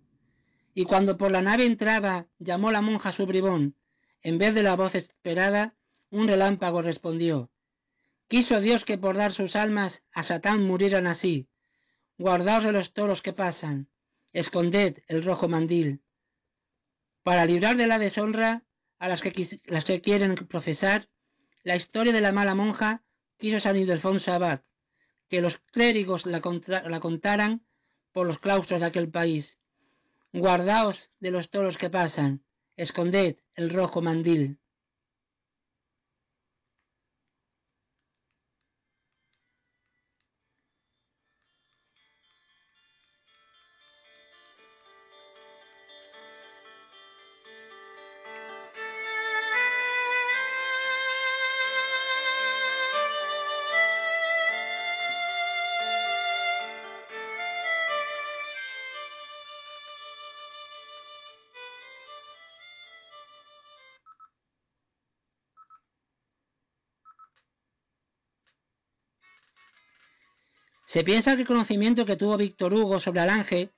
Y 0.73 0.83
cuando 0.83 1.17
por 1.17 1.31
la 1.31 1.41
nave 1.41 1.65
entraba, 1.65 2.27
llamó 2.39 2.71
la 2.71 2.81
monja 2.81 3.11
su 3.11 3.25
bribón, 3.25 3.75
en 4.21 4.37
vez 4.37 4.53
de 4.53 4.63
la 4.63 4.75
voz 4.75 4.95
esperada, 4.95 5.75
un 6.09 6.27
relámpago 6.27 6.81
respondió. 6.81 7.51
Quiso 8.27 8.59
Dios 8.59 8.83
que 8.83 8.97
por 8.97 9.15
dar 9.15 9.31
sus 9.33 9.55
almas 9.55 10.03
a 10.11 10.23
Satán 10.23 10.63
murieran 10.63 11.07
así. 11.07 11.47
Guardaos 12.17 12.65
de 12.65 12.73
los 12.73 12.91
toros 12.91 13.21
que 13.21 13.31
pasan, 13.31 13.89
esconded 14.33 14.99
el 15.07 15.23
rojo 15.23 15.47
mandil. 15.47 16.01
Para 17.23 17.45
librar 17.45 17.77
de 17.77 17.87
la 17.87 17.99
deshonra 17.99 18.65
a 18.99 19.07
las 19.07 19.21
que, 19.21 19.33
las 19.65 19.85
que 19.85 20.01
quieren 20.01 20.35
profesar, 20.35 21.07
la 21.67 21.75
historia 21.75 22.13
de 22.13 22.21
la 22.21 22.31
mala 22.31 22.55
monja 22.55 23.03
quiso 23.35 23.59
San 23.59 23.75
Ildefonso 23.75 24.31
Abad, 24.31 24.61
que 25.27 25.41
los 25.41 25.57
clérigos 25.57 26.25
la, 26.25 26.39
la 26.87 26.99
contaran 27.01 27.67
por 28.13 28.25
los 28.25 28.39
claustros 28.39 28.79
de 28.79 28.85
aquel 28.85 29.09
país. 29.09 29.61
Guardaos 30.31 31.11
de 31.19 31.31
los 31.31 31.49
toros 31.49 31.77
que 31.77 31.89
pasan, 31.89 32.45
esconded 32.77 33.35
el 33.53 33.69
rojo 33.69 34.01
mandil. 34.01 34.59
Se 70.97 71.03
piensa 71.03 71.35
que 71.35 71.41
el 71.41 71.47
conocimiento 71.47 72.05
que 72.05 72.15
tuvo 72.15 72.37
Víctor 72.37 72.73
Hugo 72.73 72.99
sobre 72.99 73.19
Alange 73.19 73.69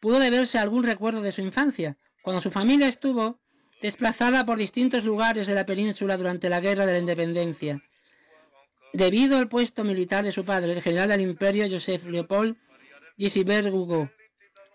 pudo 0.00 0.18
deberse 0.18 0.58
a 0.58 0.62
algún 0.62 0.82
recuerdo 0.82 1.22
de 1.22 1.30
su 1.30 1.40
infancia, 1.40 1.96
cuando 2.20 2.42
su 2.42 2.50
familia 2.50 2.88
estuvo 2.88 3.38
desplazada 3.80 4.44
por 4.44 4.58
distintos 4.58 5.04
lugares 5.04 5.46
de 5.46 5.54
la 5.54 5.66
península 5.66 6.16
durante 6.16 6.48
la 6.48 6.58
Guerra 6.58 6.84
de 6.84 6.94
la 6.94 6.98
Independencia. 6.98 7.80
Debido 8.92 9.38
al 9.38 9.48
puesto 9.48 9.84
militar 9.84 10.24
de 10.24 10.32
su 10.32 10.44
padre, 10.44 10.72
el 10.72 10.82
general 10.82 11.10
del 11.10 11.20
imperio 11.20 11.70
Joseph 11.70 12.06
Leopold 12.06 12.56
Gisibert 13.18 13.68
Hugo, 13.68 14.10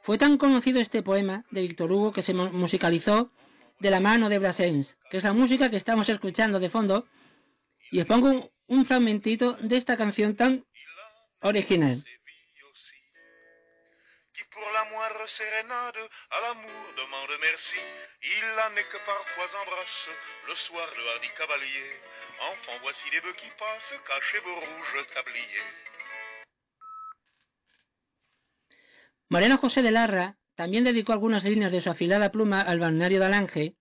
fue 0.01 0.17
tan 0.17 0.37
conocido 0.37 0.79
este 0.79 1.03
poema 1.03 1.43
de 1.51 1.63
Víctor 1.63 1.91
Hugo 1.91 2.13
que 2.13 2.21
se 2.21 2.33
musicalizó 2.33 3.29
de 3.81 3.91
la 3.91 3.99
mano 3.99 4.29
de 4.29 4.39
Brassens, 4.39 4.99
que 5.11 5.17
es 5.17 5.25
la 5.25 5.33
música 5.33 5.69
que 5.69 5.75
estamos 5.75 6.07
escuchando 6.07 6.61
de 6.61 6.69
fondo, 6.69 7.05
y 7.91 7.99
os 7.99 8.05
pongo 8.05 8.29
un, 8.29 8.45
un 8.67 8.85
fragmentito 8.85 9.57
de 9.59 9.75
esta 9.75 9.97
canción 9.97 10.37
tan 10.37 10.63
original. 11.41 11.97
Qui 14.33 14.43
pour 14.51 14.69
la 14.73 14.83
moindre 14.91 15.27
sérénade 15.27 16.01
à 16.31 16.37
l'amour 16.41 16.85
demande 16.97 17.35
merci. 17.41 17.79
Il 18.21 18.45
en 18.65 18.75
est 18.77 18.89
que 18.91 18.97
parfois 19.05 19.49
embrasse 19.61 20.09
le 20.47 20.55
soir 20.55 20.87
le 20.97 21.09
hardi 21.11 21.29
cavalier. 21.37 21.89
Enfant, 22.51 22.77
voici 22.81 23.09
les 23.11 23.21
bœufs 23.21 23.35
qui 23.35 23.49
passent, 23.57 23.95
cachez 24.07 24.39
vos 24.39 24.55
rouges 24.55 25.05
tabliers. 25.13 25.69
Moreno 29.29 29.57
José 29.57 29.81
de 29.81 29.91
Larra 29.91 30.37
también 30.55 30.83
dedicó 30.83 31.13
algunas 31.13 31.43
líneas 31.43 31.71
de 31.71 31.81
su 31.81 31.89
afilada 31.89 32.31
pluma 32.31 32.61
al 32.61 32.79
balneario 32.79 33.19
de 33.19 33.25
Alange 33.25 33.75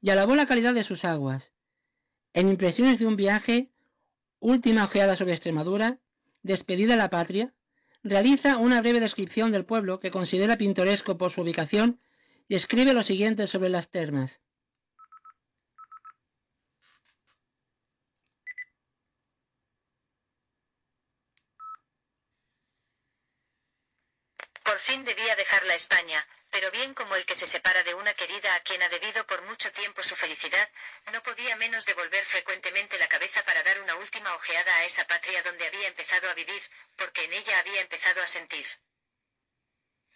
y 0.00 0.10
alabó 0.10 0.34
la 0.34 0.46
calidad 0.46 0.74
de 0.74 0.84
sus 0.84 1.04
aguas. 1.04 1.54
En 2.32 2.48
Impresiones 2.48 2.98
de 2.98 3.06
un 3.06 3.16
viaje, 3.16 3.70
última 4.38 4.84
ojeada 4.84 5.16
sobre 5.16 5.32
Extremadura, 5.32 5.98
Despedida 6.48 6.96
la 6.96 7.10
patria, 7.10 7.52
realiza 8.02 8.56
una 8.56 8.80
breve 8.80 9.00
descripción 9.00 9.52
del 9.52 9.66
pueblo 9.66 10.00
que 10.00 10.10
considera 10.10 10.56
pintoresco 10.56 11.18
por 11.18 11.30
su 11.30 11.42
ubicación 11.42 12.00
y 12.48 12.54
escribe 12.54 12.94
lo 12.94 13.04
siguiente 13.04 13.46
sobre 13.46 13.68
las 13.68 13.90
termas. 13.90 14.40
Por 24.64 24.78
fin 24.78 25.04
debía 25.04 25.36
dejar 25.36 25.66
la 25.66 25.74
España, 25.74 26.26
pero 26.58 26.72
bien 26.72 26.92
como 26.92 27.14
el 27.14 27.24
que 27.24 27.36
se 27.36 27.46
separa 27.46 27.84
de 27.84 27.94
una 27.94 28.12
querida 28.14 28.52
a 28.52 28.60
quien 28.62 28.82
ha 28.82 28.88
debido 28.88 29.24
por 29.28 29.40
mucho 29.42 29.70
tiempo 29.70 30.02
su 30.02 30.16
felicidad, 30.16 30.68
no 31.12 31.22
podía 31.22 31.54
menos 31.54 31.86
de 31.86 31.94
volver 31.94 32.24
frecuentemente 32.24 32.98
la 32.98 33.06
cabeza 33.06 33.44
para 33.44 33.62
dar 33.62 33.80
una 33.80 33.94
última 33.94 34.34
ojeada 34.34 34.74
a 34.74 34.84
esa 34.84 35.06
patria 35.06 35.40
donde 35.44 35.68
había 35.68 35.86
empezado 35.86 36.28
a 36.28 36.34
vivir, 36.34 36.60
porque 36.96 37.22
en 37.22 37.32
ella 37.32 37.60
había 37.60 37.80
empezado 37.80 38.20
a 38.20 38.26
sentir. 38.26 38.66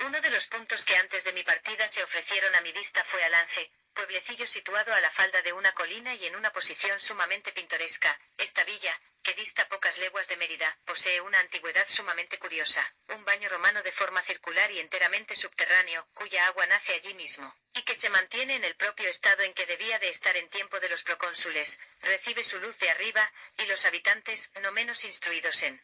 Uno 0.00 0.20
de 0.20 0.30
los 0.30 0.48
puntos 0.48 0.84
que 0.84 0.96
antes 0.96 1.22
de 1.22 1.32
mi 1.32 1.44
partida 1.44 1.86
se 1.86 2.02
ofrecieron 2.02 2.52
a 2.56 2.60
mi 2.62 2.72
vista 2.72 3.04
fue 3.04 3.22
Alance, 3.22 3.70
pueblecillo 3.92 4.46
situado 4.46 4.94
a 4.94 5.00
la 5.00 5.10
falda 5.10 5.42
de 5.42 5.52
una 5.52 5.72
colina 5.72 6.14
y 6.14 6.26
en 6.26 6.36
una 6.36 6.52
posición 6.52 6.98
sumamente 6.98 7.52
pintoresca. 7.52 8.18
Esta 8.36 8.64
villa, 8.64 8.98
que 9.22 9.34
dista 9.34 9.68
pocas 9.68 9.98
leguas 9.98 10.28
de 10.28 10.36
Mérida, 10.36 10.78
posee 10.84 11.20
una 11.20 11.38
antigüedad 11.38 11.86
sumamente 11.86 12.38
curiosa, 12.38 12.94
un 13.08 13.24
baño 13.24 13.48
romano 13.48 13.82
de 13.82 13.92
forma 13.92 14.22
circular 14.22 14.70
y 14.72 14.80
enteramente 14.80 15.34
subterráneo, 15.34 16.08
cuya 16.14 16.46
agua 16.46 16.66
nace 16.66 16.94
allí 16.94 17.14
mismo, 17.14 17.54
y 17.74 17.82
que 17.82 17.94
se 17.94 18.10
mantiene 18.10 18.56
en 18.56 18.64
el 18.64 18.74
propio 18.76 19.08
estado 19.08 19.42
en 19.42 19.54
que 19.54 19.66
debía 19.66 19.98
de 19.98 20.08
estar 20.08 20.36
en 20.36 20.48
tiempo 20.48 20.80
de 20.80 20.88
los 20.88 21.04
procónsules, 21.04 21.78
recibe 22.00 22.44
su 22.44 22.58
luz 22.58 22.78
de 22.78 22.90
arriba, 22.90 23.32
y 23.58 23.66
los 23.66 23.86
habitantes, 23.86 24.50
no 24.60 24.72
menos 24.72 25.04
instruidos 25.04 25.62
en 25.62 25.80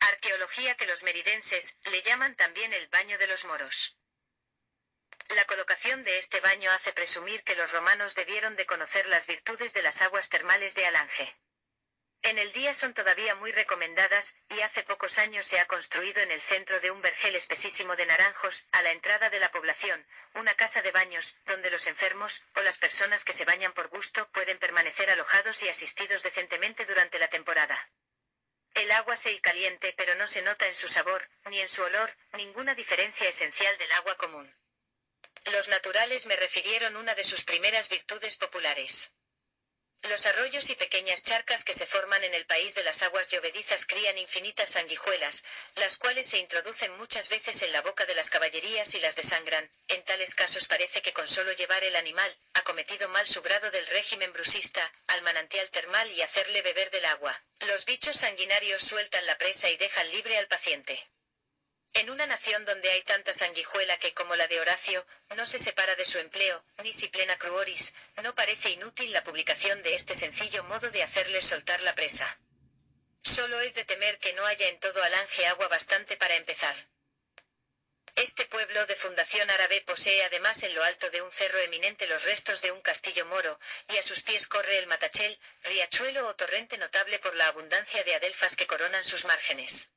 arqueología 0.00 0.76
que 0.76 0.86
los 0.86 1.02
meridenses, 1.02 1.78
le 1.84 2.02
llaman 2.02 2.34
también 2.34 2.72
el 2.72 2.88
baño 2.88 3.18
de 3.18 3.26
los 3.26 3.44
moros. 3.44 3.99
La 5.28 5.44
colocación 5.44 6.02
de 6.04 6.18
este 6.18 6.40
baño 6.40 6.70
hace 6.72 6.92
presumir 6.92 7.44
que 7.44 7.56
los 7.56 7.70
romanos 7.72 8.14
debieron 8.14 8.56
de 8.56 8.66
conocer 8.66 9.06
las 9.06 9.26
virtudes 9.26 9.72
de 9.74 9.82
las 9.82 10.02
aguas 10.02 10.28
termales 10.28 10.74
de 10.74 10.86
Alange. 10.86 11.36
En 12.22 12.38
el 12.38 12.52
día 12.52 12.74
son 12.74 12.92
todavía 12.92 13.34
muy 13.34 13.50
recomendadas, 13.50 14.36
y 14.50 14.60
hace 14.60 14.82
pocos 14.82 15.18
años 15.18 15.46
se 15.46 15.58
ha 15.58 15.66
construido 15.66 16.20
en 16.20 16.30
el 16.30 16.40
centro 16.40 16.78
de 16.80 16.90
un 16.90 17.00
vergel 17.00 17.34
espesísimo 17.34 17.96
de 17.96 18.04
naranjos, 18.04 18.66
a 18.72 18.82
la 18.82 18.92
entrada 18.92 19.30
de 19.30 19.40
la 19.40 19.50
población, 19.50 20.06
una 20.34 20.54
casa 20.54 20.82
de 20.82 20.90
baños, 20.90 21.36
donde 21.46 21.70
los 21.70 21.86
enfermos, 21.86 22.42
o 22.56 22.60
las 22.60 22.78
personas 22.78 23.24
que 23.24 23.32
se 23.32 23.46
bañan 23.46 23.72
por 23.72 23.88
gusto, 23.88 24.30
pueden 24.32 24.58
permanecer 24.58 25.08
alojados 25.10 25.62
y 25.62 25.70
asistidos 25.70 26.22
decentemente 26.22 26.84
durante 26.84 27.18
la 27.18 27.28
temporada. 27.28 27.88
El 28.74 28.92
agua 28.92 29.16
se 29.16 29.32
y 29.32 29.40
caliente 29.40 29.94
pero 29.96 30.14
no 30.14 30.28
se 30.28 30.42
nota 30.42 30.66
en 30.66 30.74
su 30.74 30.88
sabor, 30.88 31.26
ni 31.46 31.60
en 31.60 31.68
su 31.68 31.82
olor, 31.82 32.14
ninguna 32.34 32.74
diferencia 32.74 33.28
esencial 33.28 33.76
del 33.78 33.92
agua 33.92 34.16
común. 34.16 34.59
Los 35.46 35.68
naturales 35.68 36.26
me 36.26 36.36
refirieron 36.36 36.96
una 36.96 37.14
de 37.14 37.24
sus 37.24 37.44
primeras 37.44 37.88
virtudes 37.88 38.36
populares. 38.36 39.14
Los 40.04 40.24
arroyos 40.24 40.70
y 40.70 40.76
pequeñas 40.76 41.24
charcas 41.24 41.62
que 41.62 41.74
se 41.74 41.86
forman 41.86 42.24
en 42.24 42.32
el 42.32 42.46
país 42.46 42.74
de 42.74 42.82
las 42.82 43.02
aguas 43.02 43.28
llovedizas 43.28 43.84
crían 43.84 44.16
infinitas 44.16 44.70
sanguijuelas, 44.70 45.44
las 45.74 45.98
cuales 45.98 46.26
se 46.26 46.38
introducen 46.38 46.96
muchas 46.96 47.28
veces 47.28 47.62
en 47.62 47.72
la 47.72 47.82
boca 47.82 48.06
de 48.06 48.14
las 48.14 48.30
caballerías 48.30 48.94
y 48.94 49.00
las 49.00 49.14
desangran. 49.14 49.70
En 49.88 50.02
tales 50.04 50.34
casos 50.34 50.66
parece 50.68 51.02
que 51.02 51.12
con 51.12 51.28
solo 51.28 51.52
llevar 51.52 51.84
el 51.84 51.96
animal, 51.96 52.34
ha 52.54 52.62
cometido 52.62 53.10
mal 53.10 53.26
su 53.26 53.42
grado 53.42 53.70
del 53.70 53.86
régimen 53.88 54.32
brusista, 54.32 54.90
al 55.08 55.20
manantial 55.20 55.68
termal 55.68 56.10
y 56.12 56.22
hacerle 56.22 56.62
beber 56.62 56.90
del 56.90 57.04
agua. 57.04 57.38
Los 57.60 57.84
bichos 57.84 58.16
sanguinarios 58.16 58.82
sueltan 58.82 59.26
la 59.26 59.36
presa 59.36 59.68
y 59.68 59.76
dejan 59.76 60.10
libre 60.10 60.38
al 60.38 60.46
paciente. 60.46 61.10
En 61.94 62.08
una 62.08 62.26
nación 62.26 62.64
donde 62.64 62.88
hay 62.90 63.02
tanta 63.02 63.34
sanguijuela 63.34 63.98
que, 63.98 64.14
como 64.14 64.36
la 64.36 64.46
de 64.46 64.60
Horacio, 64.60 65.04
no 65.36 65.46
se 65.46 65.58
separa 65.58 65.96
de 65.96 66.06
su 66.06 66.18
empleo, 66.18 66.64
ni 66.84 66.94
si 66.94 67.08
plena 67.08 67.36
cruoris, 67.36 67.94
no 68.22 68.34
parece 68.34 68.70
inútil 68.70 69.12
la 69.12 69.24
publicación 69.24 69.82
de 69.82 69.94
este 69.94 70.14
sencillo 70.14 70.62
modo 70.64 70.90
de 70.90 71.02
hacerle 71.02 71.42
soltar 71.42 71.80
la 71.80 71.94
presa. 71.94 72.38
Solo 73.24 73.60
es 73.60 73.74
de 73.74 73.84
temer 73.84 74.18
que 74.18 74.32
no 74.34 74.46
haya 74.46 74.68
en 74.68 74.78
todo 74.78 75.02
Alange 75.02 75.46
agua 75.48 75.68
bastante 75.68 76.16
para 76.16 76.36
empezar. 76.36 76.76
Este 78.14 78.46
pueblo 78.46 78.86
de 78.86 78.94
fundación 78.94 79.50
árabe 79.50 79.82
posee 79.82 80.24
además 80.24 80.62
en 80.62 80.74
lo 80.74 80.82
alto 80.84 81.10
de 81.10 81.22
un 81.22 81.32
cerro 81.32 81.58
eminente 81.58 82.06
los 82.06 82.22
restos 82.24 82.60
de 82.60 82.70
un 82.70 82.80
castillo 82.82 83.26
moro, 83.26 83.58
y 83.88 83.98
a 83.98 84.02
sus 84.02 84.22
pies 84.22 84.46
corre 84.46 84.78
el 84.78 84.86
Matachel, 84.86 85.38
riachuelo 85.64 86.26
o 86.28 86.34
torrente 86.34 86.78
notable 86.78 87.18
por 87.18 87.34
la 87.34 87.48
abundancia 87.48 88.04
de 88.04 88.14
adelfas 88.14 88.56
que 88.56 88.66
coronan 88.66 89.04
sus 89.04 89.24
márgenes. 89.24 89.92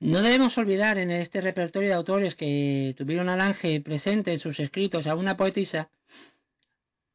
No 0.00 0.22
debemos 0.22 0.56
olvidar 0.58 0.96
en 0.98 1.10
este 1.10 1.40
repertorio 1.40 1.88
de 1.88 1.94
autores 1.94 2.36
que 2.36 2.94
tuvieron 2.96 3.28
al 3.28 3.40
ángel 3.40 3.82
presente 3.82 4.32
en 4.32 4.38
sus 4.38 4.60
escritos 4.60 5.08
a 5.08 5.16
una 5.16 5.36
poetisa 5.36 5.90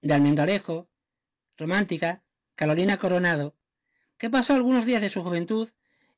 de 0.02 0.14
Almendarejo, 0.14 0.90
romántica, 1.56 2.24
Carolina 2.56 2.98
Coronado, 2.98 3.56
que 4.18 4.30
pasó 4.30 4.54
algunos 4.54 4.86
días 4.86 5.02
de 5.02 5.10
su 5.10 5.24
juventud 5.24 5.70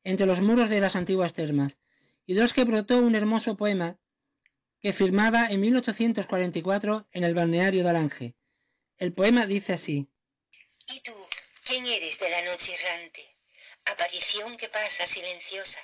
entre 0.03 0.25
los 0.25 0.41
muros 0.41 0.69
de 0.69 0.79
las 0.79 0.95
antiguas 0.95 1.35
termas, 1.35 1.81
y 2.25 2.33
de 2.33 2.41
los 2.41 2.53
que 2.53 2.63
brotó 2.63 2.97
un 2.97 3.13
hermoso 3.13 3.55
poema 3.55 3.99
que 4.79 4.91
firmaba 4.91 5.47
en 5.47 5.61
1844 5.61 7.07
en 7.11 7.23
el 7.23 7.35
balneario 7.35 7.83
de 7.83 7.89
Alange. 7.89 8.35
El 8.97 9.13
poema 9.13 9.45
dice 9.45 9.73
así. 9.73 10.07
¿Y 10.87 10.99
tú, 11.01 11.13
quién 11.63 11.85
eres 11.85 12.19
de 12.19 12.29
la 12.29 12.43
noche 12.43 12.73
errante? 12.73 13.21
Aparición 13.85 14.57
que 14.57 14.69
pasa 14.69 15.05
silenciosa, 15.05 15.79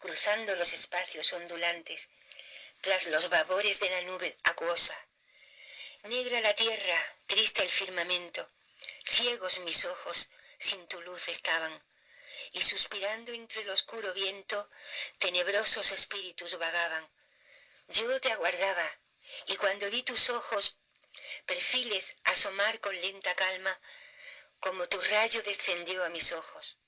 cruzando 0.00 0.56
los 0.56 0.72
espacios 0.72 1.30
ondulantes, 1.34 2.10
tras 2.80 3.06
los 3.06 3.28
vapores 3.28 3.78
de 3.80 3.90
la 3.90 4.00
nube 4.02 4.34
acuosa. 4.44 4.96
Negra 6.04 6.40
la 6.40 6.54
tierra, 6.54 6.98
triste 7.26 7.62
el 7.62 7.68
firmamento, 7.68 8.50
ciegos 9.06 9.58
mis 9.60 9.84
ojos, 9.84 10.30
sin 10.58 10.86
tu 10.86 11.00
luz 11.02 11.28
estaban, 11.28 11.72
y 12.52 12.62
suspirando 12.62 13.30
entre 13.32 13.60
el 13.60 13.70
oscuro 13.70 14.12
viento, 14.14 14.68
tenebrosos 15.18 15.92
espíritus 15.92 16.58
vagaban. 16.58 17.06
Yo 17.88 18.20
te 18.20 18.32
aguardaba, 18.32 18.90
y 19.48 19.56
cuando 19.56 19.90
vi 19.90 20.02
tus 20.02 20.30
ojos, 20.30 20.78
perfiles 21.44 22.16
asomar 22.24 22.80
con 22.80 22.98
lenta 22.98 23.34
calma, 23.34 23.78
como 24.60 24.88
tu 24.88 24.98
rayo 24.98 25.42
descendió 25.42 26.02
a 26.04 26.08
mis 26.08 26.32
ojos. 26.32 26.79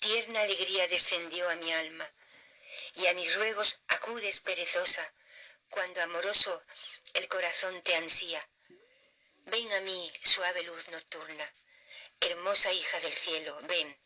Tierna 0.00 0.40
alegría 0.42 0.86
descendió 0.86 1.48
a 1.48 1.56
mi 1.56 1.72
alma, 1.72 2.08
y 2.94 3.06
a 3.08 3.14
mis 3.14 3.34
ruegos 3.34 3.80
acudes 3.88 4.40
perezosa, 4.40 5.12
cuando 5.70 6.00
amoroso 6.02 6.62
el 7.14 7.28
corazón 7.28 7.82
te 7.82 7.96
ansía. 7.96 8.48
Ven 9.46 9.72
a 9.72 9.80
mí, 9.80 10.12
suave 10.22 10.62
luz 10.62 10.88
nocturna, 10.88 11.52
hermosa 12.20 12.72
hija 12.72 13.00
del 13.00 13.12
cielo, 13.12 13.58
ven, 13.62 13.98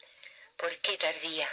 ¿por 0.57 0.75
qué 0.79 0.97
tardía? 0.97 1.49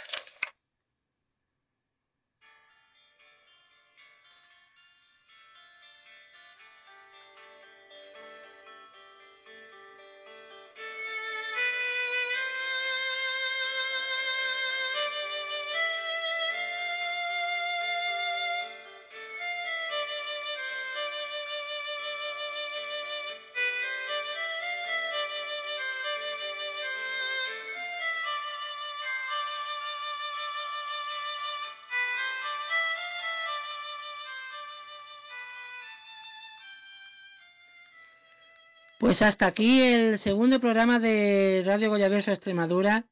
Pues 39.00 39.22
hasta 39.22 39.46
aquí 39.46 39.80
el 39.80 40.18
segundo 40.18 40.60
programa 40.60 40.98
de 40.98 41.62
Radio 41.64 41.88
Goyaverso 41.88 42.32
Extremadura. 42.32 43.06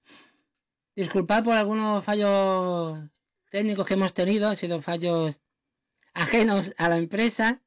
Disculpad 0.94 1.42
por 1.42 1.57
algunos 1.57 2.05
fallos 2.05 2.98
técnicos 3.51 3.87
que 3.87 3.94
hemos 3.94 4.12
tenido, 4.12 4.51
han 4.51 4.57
sido 4.57 4.83
fallos 4.83 5.40
ajenos 6.12 6.74
a 6.77 6.90
la 6.90 6.98
empresa. 6.98 7.62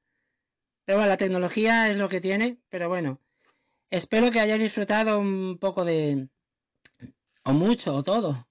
Pero 0.85 0.99
bueno, 0.99 1.09
la 1.09 1.17
tecnología 1.17 1.89
es 1.89 1.97
lo 1.97 2.09
que 2.09 2.21
tiene, 2.21 2.59
pero 2.69 2.89
bueno. 2.89 3.19
Espero 3.89 4.29
que 4.29 4.39
hayáis 4.39 4.61
disfrutado 4.61 5.17
un 5.17 5.57
poco 5.57 5.83
de, 5.83 6.29
o 7.43 7.53
mucho, 7.53 7.95
o 7.95 8.03
todo, 8.03 8.47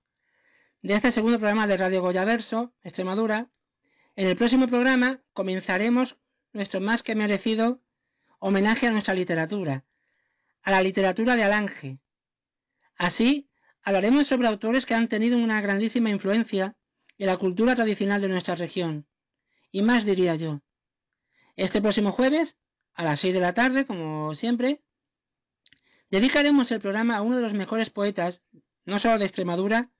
de 0.82 0.94
este 0.94 1.12
segundo 1.12 1.38
programa 1.38 1.68
de 1.68 1.76
Radio 1.76 2.02
Goyaverso 2.02 2.74
Extremadura. 2.82 3.52
En 4.16 4.26
el 4.26 4.36
próximo 4.36 4.66
programa 4.66 5.22
comenzaremos 5.32 6.16
nuestro 6.52 6.80
más 6.80 7.04
que 7.04 7.14
merecido 7.14 7.80
homenaje 8.40 8.86
a 8.86 8.90
nuestra 8.90 9.14
literatura, 9.14 9.84
a 10.62 10.70
la 10.70 10.82
literatura 10.82 11.36
de 11.36 11.44
Alange. 11.44 12.00
Así, 12.96 13.48
hablaremos 13.82 14.26
sobre 14.26 14.48
autores 14.48 14.86
que 14.86 14.94
han 14.94 15.08
tenido 15.08 15.38
una 15.38 15.60
grandísima 15.60 16.10
influencia 16.10 16.76
en 17.18 17.26
la 17.26 17.36
cultura 17.36 17.76
tradicional 17.76 18.20
de 18.20 18.28
nuestra 18.28 18.56
región. 18.56 19.06
Y 19.70 19.82
más 19.82 20.04
diría 20.04 20.34
yo. 20.34 20.62
Este 21.54 21.80
próximo 21.82 22.12
jueves, 22.12 22.58
a 22.94 23.04
las 23.04 23.20
6 23.20 23.34
de 23.34 23.40
la 23.40 23.54
tarde, 23.54 23.84
como 23.86 24.34
siempre, 24.34 24.82
dedicaremos 26.10 26.72
el 26.72 26.80
programa 26.80 27.16
a 27.16 27.22
uno 27.22 27.36
de 27.36 27.42
los 27.42 27.52
mejores 27.52 27.90
poetas, 27.90 28.44
no 28.84 28.98
solo 28.98 29.18
de 29.18 29.26
Extremadura, 29.26 29.92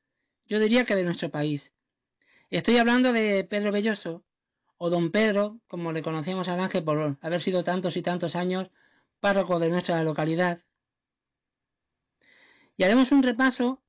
yo 0.46 0.58
diría 0.58 0.84
que 0.84 0.96
de 0.96 1.04
nuestro 1.04 1.30
país. 1.30 1.74
Estoy 2.48 2.78
hablando 2.78 3.12
de 3.12 3.44
Pedro 3.44 3.70
Belloso, 3.70 4.24
o 4.82 4.88
don 4.88 5.10
Pedro, 5.10 5.60
como 5.68 5.92
le 5.92 6.00
conocíamos 6.00 6.48
al 6.48 6.58
ángel 6.58 6.82
por 6.82 7.18
haber 7.20 7.42
sido 7.42 7.62
tantos 7.62 7.98
y 7.98 8.02
tantos 8.02 8.34
años 8.34 8.70
párroco 9.20 9.58
de 9.58 9.68
nuestra 9.68 10.02
localidad. 10.02 10.60
Y 12.78 12.84
haremos 12.84 13.12
un 13.12 13.22
repaso 13.22 13.82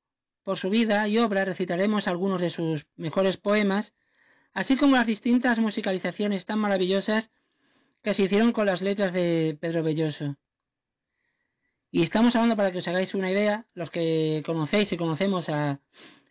por 0.44 0.58
su 0.58 0.70
vida 0.70 1.08
y 1.08 1.18
obra, 1.18 1.46
recitaremos 1.46 2.10
algunos 2.10 2.42
de 2.42 2.50
sus 2.50 2.88
mejores 2.98 3.38
poemas, 3.38 3.96
así 4.52 4.76
como 4.76 4.98
las 4.98 5.08
distintas 5.08 5.60
musicalizaciones 5.60 6.46
tan 6.46 6.60
maravillosas 6.60 7.32
que 8.02 8.14
se 8.14 8.24
hicieron 8.24 8.52
con 8.52 8.66
las 8.66 8.82
letras 8.82 9.14
de 9.14 9.58
Pedro 9.62 9.84
Belloso. 9.84 10.36
Y 11.90 12.04
estamos 12.04 12.36
hablando, 12.36 12.58
para 12.58 12.74
que 12.74 12.80
os 12.80 12.88
hagáis 12.90 13.16
una 13.16 13.32
idea, 13.32 13.66
los 13.74 13.92
que 13.92 14.44
conocéis 14.46 14.92
y 14.92 14.98
conocemos 14.98 15.48
a 15.48 15.80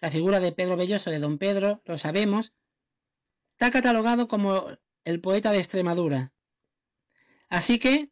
la 0.03 0.11
figura 0.11 0.39
de 0.39 0.53
Pedro 0.53 0.77
Belloso, 0.77 1.11
de 1.11 1.19
don 1.19 1.39
Pedro, 1.39 1.81
lo 1.87 1.97
sabemos, 1.97 2.53
Está 3.61 3.73
catalogado 3.73 4.27
como 4.27 4.69
el 5.05 5.21
poeta 5.21 5.53
de 5.53 5.59
Extremadura. 5.59 6.33
Así 7.51 7.79
que 7.79 8.11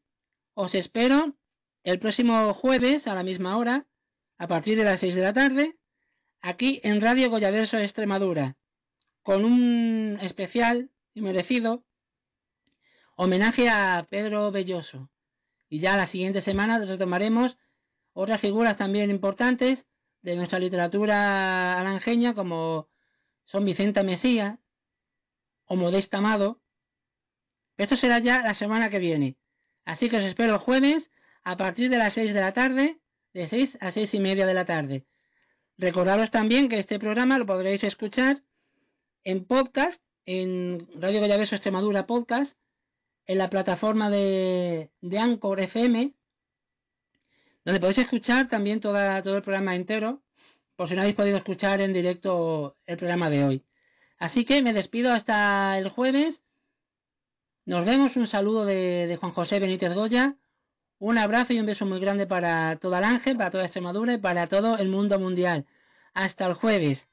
os 0.53 0.75
espero 0.75 1.39
el 1.85 1.99
próximo 1.99 2.53
jueves 2.53 3.07
a 3.07 3.15
la 3.15 3.23
misma 3.23 3.57
hora, 3.57 3.87
a 4.37 4.47
partir 4.47 4.77
de 4.77 4.85
las 4.85 5.01
6 5.01 5.15
de 5.15 5.23
la 5.23 5.33
tarde, 5.33 5.79
aquí 6.43 6.83
en 6.85 7.01
Radio 7.01 7.31
Goyaverso 7.31 7.79
Extremadura, 7.79 8.59
con 9.23 9.47
un 9.47 10.19
especial 10.21 10.91
y 11.15 11.23
merecido 11.23 11.83
homenaje 13.17 13.71
a 13.71 14.07
Pedro 14.11 14.51
Belloso. 14.51 15.11
Y 15.71 15.79
ya 15.79 15.97
la 15.97 16.05
siguiente 16.05 16.43
semana 16.43 16.79
retomaremos 16.79 17.57
otras 18.13 18.39
figuras 18.39 18.77
también 18.77 19.11
importantes 19.11 19.89
de 20.21 20.37
nuestra 20.37 20.59
literatura 20.59 21.81
alangeña 21.81 22.35
como 22.35 22.91
son 23.45 23.65
Vicenta 23.65 24.03
Mesía, 24.03 24.61
o 25.69 25.77
Modesta 25.77 26.19
Amado. 26.19 26.61
Esto 27.77 27.97
será 27.97 28.19
ya 28.19 28.43
la 28.43 28.55
semana 28.55 28.91
que 28.91 28.99
viene. 28.99 29.37
Así 29.85 30.11
que 30.11 30.17
os 30.17 30.25
espero 30.25 30.55
el 30.55 30.59
jueves 30.59 31.13
a 31.45 31.57
partir 31.57 31.89
de 31.91 31.99
las 31.99 32.15
6 32.15 32.35
de 32.35 32.41
la 32.41 32.53
tarde, 32.53 33.01
de 33.33 33.47
6 33.47 33.79
a 33.81 33.91
6 33.91 34.15
y 34.15 34.21
media 34.21 34.47
de 34.47 34.55
la 34.55 34.65
tarde. 34.65 35.07
Recordaros 35.77 36.31
también 36.31 36.69
que 36.69 36.79
este 36.79 36.99
programa 36.99 37.39
lo 37.39 37.47
podréis 37.47 37.85
escuchar 37.85 38.43
en 39.25 39.45
podcast, 39.45 40.03
en 40.27 40.89
Radio 40.97 41.21
Bellaverso 41.21 41.55
Extremadura 41.55 42.07
Podcast, 42.07 42.59
en 43.27 43.39
la 43.39 43.49
plataforma 43.49 44.11
de, 44.11 44.91
de 45.01 45.19
Anchor 45.19 45.61
FM, 45.61 46.15
donde 47.65 47.81
podéis 47.81 47.99
escuchar 47.99 48.49
también 48.49 48.81
toda, 48.81 49.23
todo 49.23 49.37
el 49.37 49.43
programa 49.43 49.77
entero, 49.77 50.23
por 50.75 50.89
si 50.89 50.95
no 50.95 51.03
habéis 51.03 51.17
podido 51.17 51.37
escuchar 51.37 51.81
en 51.81 51.93
directo 51.93 52.77
el 52.87 52.97
programa 52.97 53.31
de 53.31 53.45
hoy. 53.45 53.68
Así 54.19 54.45
que 54.45 54.63
me 54.63 54.73
despido 54.73 55.13
hasta 55.13 55.79
el 55.79 55.89
jueves. 55.89 56.45
Nos 57.65 57.85
vemos. 57.85 58.17
Un 58.17 58.27
saludo 58.27 58.65
de, 58.65 59.17
Juan 59.21 59.33
José 59.33 59.61
Benítez 59.61 59.95
Goya. 59.95 60.37
Un 60.99 61.19
abrazo 61.19 61.53
y 61.53 61.61
un 61.61 61.67
beso 61.67 61.87
muy 61.87 62.01
grande 62.01 62.27
para 62.27 62.77
toda 62.77 62.99
el 62.99 63.05
ángel, 63.05 63.37
para 63.37 63.51
toda 63.51 63.65
Extremadura 63.65 64.15
y 64.15 64.19
para 64.19 64.49
todo 64.49 64.79
el 64.79 64.89
mundo 64.89 65.19
mundial. 65.21 65.67
Hasta 66.15 66.47
el 66.47 66.55
jueves. 66.55 67.09